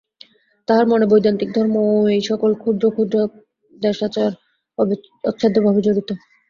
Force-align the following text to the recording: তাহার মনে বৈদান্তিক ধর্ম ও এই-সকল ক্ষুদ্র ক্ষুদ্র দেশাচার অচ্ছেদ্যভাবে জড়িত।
তাহার 0.67 0.85
মনে 0.91 1.05
বৈদান্তিক 1.11 1.49
ধর্ম 1.53 1.75
ও 1.89 2.15
এই-সকল 2.15 2.51
ক্ষুদ্র 2.61 2.83
ক্ষুদ্র 2.95 3.15
দেশাচার 3.73 4.31
অচ্ছেদ্যভাবে 5.23 5.79
জড়িত। 5.85 6.09